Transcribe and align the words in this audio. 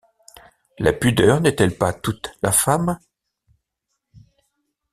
La 0.79 0.93
pudeur 0.93 1.41
n’est-elle 1.41 1.77
pas 1.77 1.93
toute 1.93 2.31
la 2.41 2.51
femme? 2.51 2.97